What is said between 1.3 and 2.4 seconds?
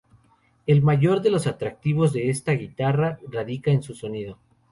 atractivos de